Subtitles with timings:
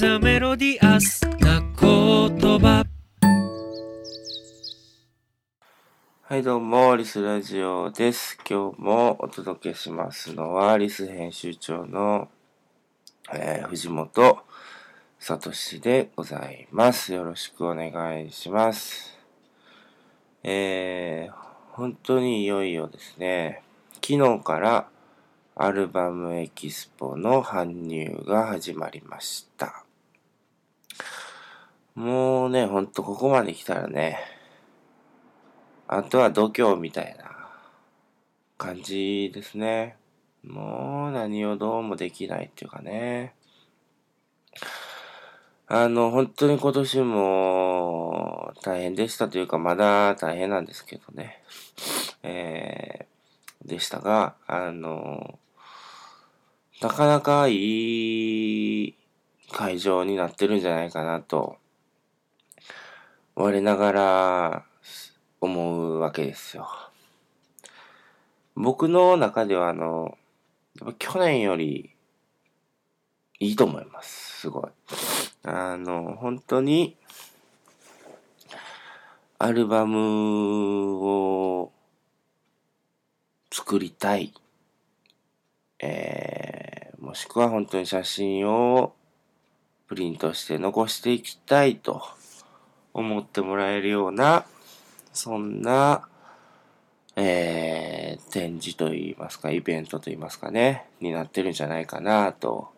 [0.00, 2.86] ザメロディアスな言葉
[6.22, 8.38] はい、どうも、リスラジオです。
[8.48, 12.28] 今日もお届けしますのは、リス編集長の、
[13.30, 14.38] えー藤本
[15.18, 17.12] 聡でございます。
[17.12, 19.18] よろしくお願いします。
[20.42, 21.34] えー、
[21.72, 23.62] 本当にいよいよですね、
[23.96, 24.88] 昨日から
[25.56, 29.84] アルバムエキスポの搬入が始まりました。
[31.94, 34.18] もうね、ほんとここまで来たらね、
[35.88, 37.48] あとは度胸みたいな
[38.56, 39.96] 感じですね。
[40.44, 43.34] もう何をどうもできないっていうかね。
[45.66, 51.42] あの、本当に今年も大変でしたというか、まだ大変なんですけどね。
[52.22, 55.38] えー、でしたが、あの、
[56.80, 58.94] なかなかいい
[59.52, 61.58] 会場になってるんじゃないかなと、
[63.42, 64.64] 我ながら
[65.40, 66.68] 思うわけですよ。
[68.54, 70.18] 僕の中ではあの、
[70.78, 71.96] やっぱ去年より
[73.38, 74.40] いいと思います。
[74.40, 74.64] すごい。
[75.44, 76.98] あの、本当に、
[79.38, 81.72] アルバムを
[83.50, 84.34] 作りたい。
[85.78, 88.92] えー、もしくは本当に写真を
[89.86, 92.19] プリントして残していきたいと
[92.92, 94.44] 思ってもらえるような、
[95.12, 96.08] そんな、
[97.16, 102.68] えー、展示といいますか、イベントといいますかね、になってるんじゃないかなと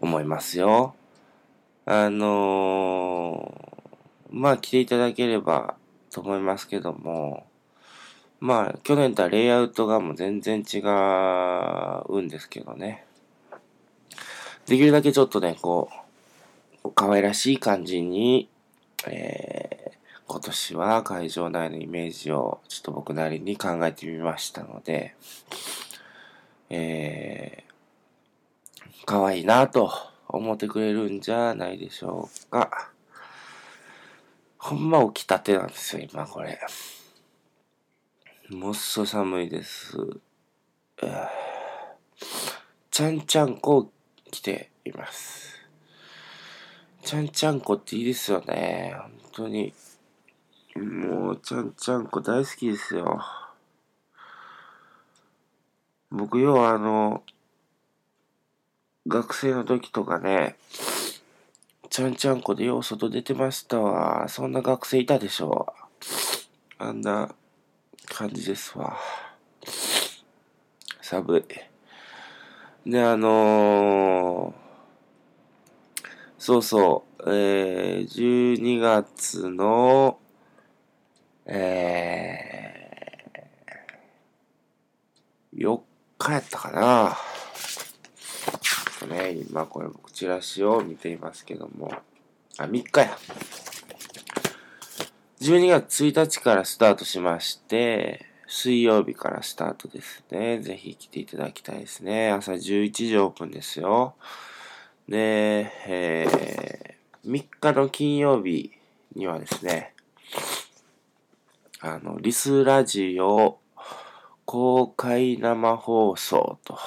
[0.00, 0.94] 思いますよ。
[1.84, 3.72] あのー
[4.32, 5.76] まあ来ていただければ
[6.10, 7.46] と思いますけども、
[8.40, 13.04] まあ去年とはレイアウトがもう全然違うんですけどね。
[14.66, 15.90] できるだけちょっとね、こ
[16.82, 18.48] う、可愛らしい感じに、
[19.08, 19.82] えー
[20.32, 25.14] 今年は会場内のイメージをちょっと僕なりに考えてみましたので、
[26.70, 29.92] えー、可愛いなと
[30.26, 32.92] 思ってくれるんじゃないでしょうか。
[34.56, 36.58] ほんま起きたてなんですよ、今これ。
[38.48, 39.98] もっそ寒いです。
[42.90, 43.90] ちゃんちゃんこ
[44.30, 45.61] 来ています。
[47.04, 48.94] ちゃんちゃんこっていいですよね。
[48.96, 49.74] 本当に。
[50.76, 53.20] もう、ちゃんちゃんこ大好きですよ。
[56.10, 57.24] 僕、要はあの、
[59.08, 60.56] 学生の時とかね、
[61.90, 64.28] ちゃんちゃんこでよう外出てましたわ。
[64.28, 65.74] そんな学生いたでしょ
[66.78, 66.84] う。
[66.84, 67.34] あんな
[68.06, 68.96] 感じですわ。
[71.00, 71.38] 寒
[72.86, 72.90] い。
[72.90, 74.61] で、あのー
[76.44, 80.18] そうそう、えー、12月の、
[81.46, 85.80] えー、4
[86.18, 87.16] 日やったかな。
[88.60, 91.92] ちょっとね、今これ僕チラシを見ていますけども、
[92.58, 93.16] あ、3日や。
[95.42, 100.58] 12月1日からスタートしまして、水曜日からスタートですね。
[100.58, 102.32] ぜひ来ていただきたいですね。
[102.32, 104.16] 朝11時オープンですよ。
[105.08, 108.72] で、えー、3日の金曜日
[109.14, 109.94] にはですね、
[111.80, 113.58] あの、リスラジオ
[114.44, 116.78] 公開生放送と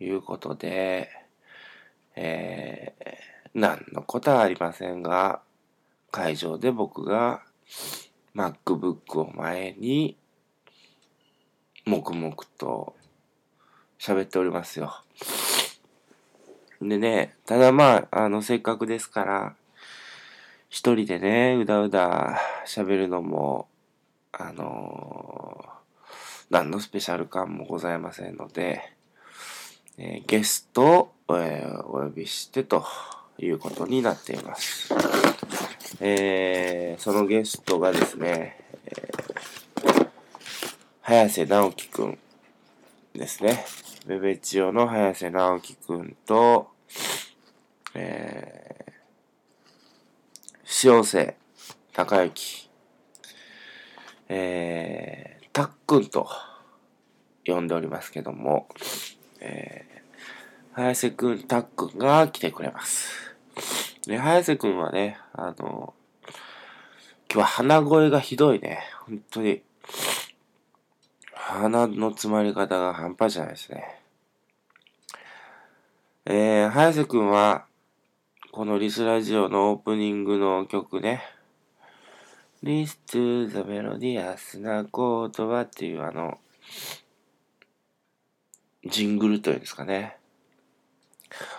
[0.00, 1.10] いうことで、
[2.16, 5.42] えー、何のことはありませんが、
[6.10, 7.42] 会場で僕が
[8.34, 10.16] MacBook を前に
[11.84, 12.96] 黙々と
[13.98, 14.94] 喋っておりますよ。
[16.80, 19.54] でね、ただまあ、あの、せっかくですから、
[20.68, 23.68] 一人でね、うだうだ喋るのも、
[24.32, 25.68] あのー
[26.50, 28.80] 何のスペシャル感もございませんので、
[29.98, 32.84] えーゲストを、えーお呼びしてと
[33.38, 34.94] いうことになっています。
[36.00, 40.08] えーそのゲストがですね、えー
[41.02, 42.18] 早瀬直樹くん
[43.14, 43.64] ですね。
[44.06, 46.68] ベベチオの早瀬直樹くんと、
[47.94, 51.36] えー、塩瀬
[51.92, 52.70] 隆之、
[54.28, 56.28] えー、たっくんと
[57.46, 58.68] 呼んでおりますけども、
[59.40, 63.34] えー、早瀬くん、たっくんが来てくれます。
[64.06, 65.94] で、早瀬くんはね、あの、
[67.30, 68.80] 今日は鼻声がひどいね。
[69.06, 69.62] 本当に。
[71.32, 74.00] 鼻の詰まり方が半端じゃないですね。
[76.26, 77.67] えー、早瀬くんは、
[78.58, 81.22] このリスラジオのオープニングの曲ね、
[82.64, 86.38] リストゥザメロディアスな言葉っていうあの、
[88.84, 90.16] ジングルというんですかね、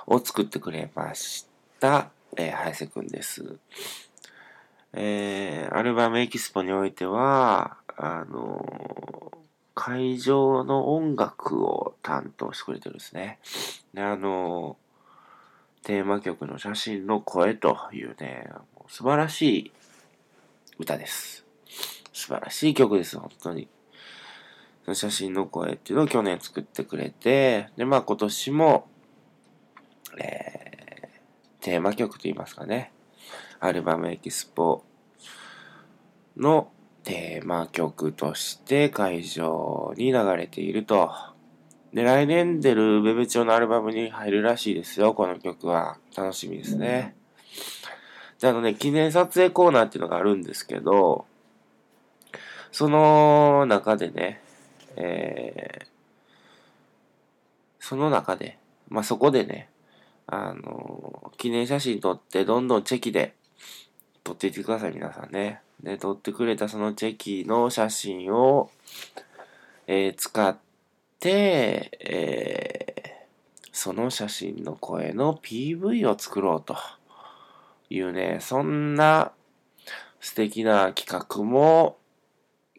[0.08, 1.48] を作ってくれまし
[1.80, 3.56] た、えー、早瀬くんです。
[4.92, 9.38] えー、アルバムエキスポにおいては、あのー、
[9.74, 13.40] 会場の音楽を担当してくれてるんですね。
[13.94, 14.89] で、あのー、
[15.84, 18.48] テーマ曲の写真の声というね、
[18.88, 19.72] 素晴らしい
[20.78, 21.46] 歌です。
[22.14, 23.68] 素晴らしい曲です、本当に。
[24.94, 28.88] 写真の声っていうのを去年作ってくれて、で、まあ今年も、
[30.18, 32.92] えー、テーマ曲と言いますかね。
[33.60, 34.84] アルバムエキスポ
[36.38, 36.72] の
[37.04, 41.12] テーマ曲として会場に流れていると。
[41.94, 45.98] で、来年出るベベチョのアルバムに入るらしいですよ、この曲は。
[46.16, 47.16] 楽しみですね。
[48.40, 51.26] で、あのね、記念撮影コーナーっていうのがあるんですけど、
[52.72, 54.42] その中でね、
[54.96, 55.88] えー、
[57.80, 59.70] その中で、まあ、そこでね、
[60.28, 63.34] あの、記念写真撮ってどんどんチェキで
[64.24, 65.62] 撮っていってください、皆さんね。
[65.82, 68.70] で、撮ってくれたそのチェキの写真を、
[69.88, 70.69] えー、使って、
[71.28, 76.78] えー、その写真の声の PV を作ろうと
[77.90, 79.34] いうね、そんな
[80.22, 81.98] 素敵な企画も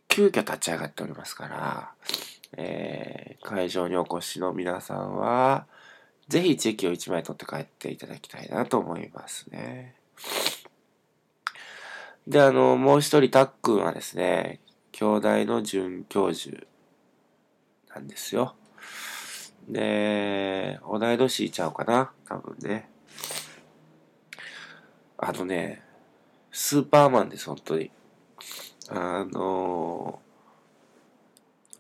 [0.09, 1.93] 急遽立ち上がっておりますから、
[2.57, 5.67] えー、会場にお越しの皆さんは、
[6.29, 9.97] ぜひチェキを1枚取って帰っていただきたいなと思いますね。
[12.27, 14.61] で、あの、もう一人、たっくんはですね、
[14.93, 16.67] 兄弟の准教授
[17.95, 18.55] なんですよ。
[19.69, 22.13] で、同い年ちゃうかな？
[22.29, 22.89] 多分ね。
[25.19, 25.83] あのね、
[26.51, 27.91] スーパーマンです、本当に。
[28.89, 30.21] あの、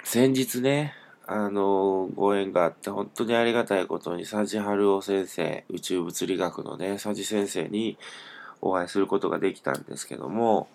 [0.04, 0.94] 先日ね、
[1.26, 7.96] あの、ご縁があって、本当にありがたいことに、佐治春夫先生、宇宙物理学のね、佐治先生に、
[8.60, 10.68] お会いすることができたんですけども、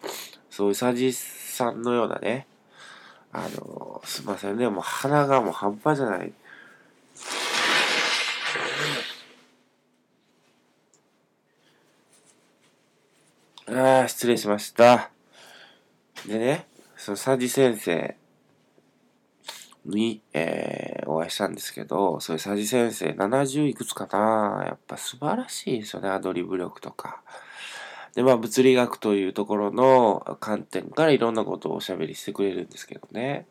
[0.49, 2.47] そういう佐治さんのようなね、
[3.37, 6.31] あの、すいませんね、もう鼻がもう半端じゃない。
[13.67, 15.11] ああ、失礼しました。
[16.25, 16.65] でね、
[16.95, 18.15] その佐治先生
[19.83, 27.21] に、えー、お会いしたんですけど、そういう佐治先生、70いくつかなやっぱ素晴らしいですよね、アドリブ力とか。
[28.15, 33.45] で、まあ、物理学というところの観点からいろんなことをおしゃべりしてくれるんですけどね。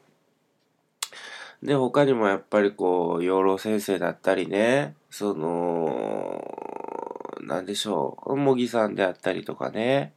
[1.63, 6.43] で、他にもやっぱりこう、養老先生だったりね、その、
[7.43, 10.13] なんでしょう、茂木さんであったりとかね、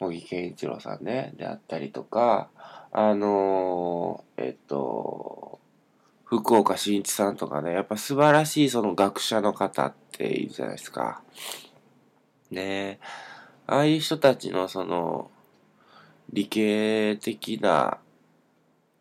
[0.00, 2.50] 茂木健一郎さんね、であったりとか、
[2.92, 5.58] あのえっと、
[6.24, 11.22] 福岡伸一さんとかね、やっぱ素晴らしいその学者の方っているじゃないですか。
[12.50, 12.98] ね
[13.68, 15.30] ああいう人たちのその
[16.32, 17.98] 理系的な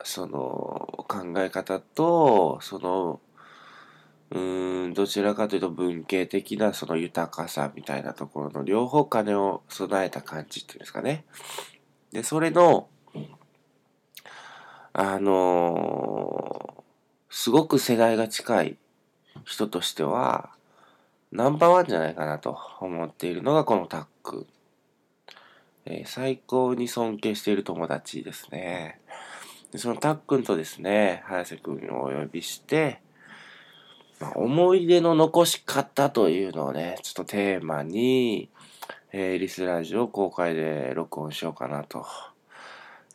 [0.04, 3.20] その考え方とその
[4.30, 4.40] う
[4.90, 11.24] んどちらかというと文系的なその豊かさみたいなところの両方金を備えた感じっていうんですかね。
[12.12, 12.90] で、それの、
[14.92, 18.78] あのー、すごく世代が近い
[19.46, 20.50] 人としては、
[21.32, 24.48] ナンバーワンじゃないかなと思っているのがこのタック
[25.90, 29.00] えー、最高に尊敬している友達ですね。
[29.72, 33.00] でそのたっくんとですね、早瀬くんをお呼びして、
[34.20, 38.50] まあ、思い出の残し方というのをね、ちょっとテーマに、
[39.12, 42.06] えー、リスラジオ公開で録音しようかなと。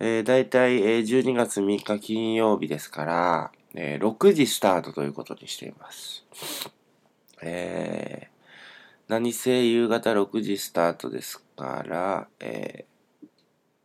[0.00, 6.24] えー、大体、えー、12月3日金曜日ですから、えー、6時スタートということにしています。
[7.40, 8.31] えー、
[9.12, 13.28] 何せ夕方6時スタートですから、えー、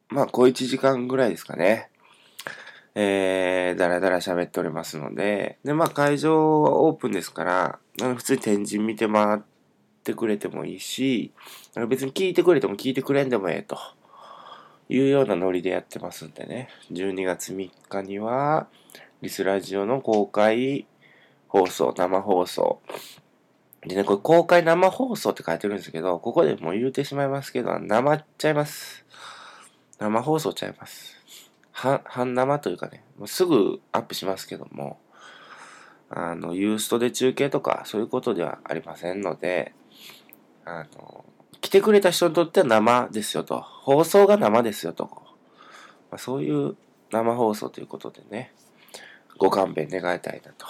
[0.07, 1.89] まあ、小1時間ぐらいですかね。
[2.95, 7.79] えー、だらだら喋っておりますので、で、まあ、会場はオープンですから、
[8.15, 9.41] 普通に天神見て回っ
[10.05, 11.33] てくれてもいいし、
[11.89, 13.77] 別に聞いてくれても聞いてくれんでもええと。
[14.87, 18.67] いうようなノリでやってますんでね、12月3日には、
[19.21, 20.87] リスラジオの公開
[21.49, 22.79] 放送、生放送、
[23.85, 29.05] でね、これ公開生放送って書いてるんですけど、ここでもう言うてしまいますけど、生っちゃいます。
[29.99, 31.15] 生放送ちゃいます。
[31.71, 34.99] は、半生というかね、もうすぐアップしますけども、
[36.09, 39.73] あの、ユーストで中継とか、そういうことではありませんので、
[40.65, 41.25] あの、
[41.61, 43.61] 来てくれた人にとっては生ですよと。
[43.61, 45.05] 放送が生ですよと。
[45.05, 46.75] まあ、そういう
[47.11, 48.53] 生放送ということでね、
[49.37, 50.65] ご勘弁願いたいなと。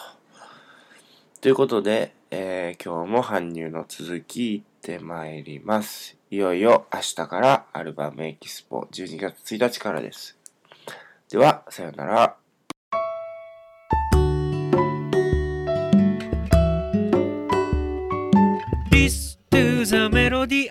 [1.40, 6.18] ということで、えー、今日も搬入の続き行ってまいります。
[6.32, 10.36] いよいよ明日からアルバムエキスポ12月1日からです。
[11.30, 12.36] では、さようなら。
[18.90, 20.68] This to the melody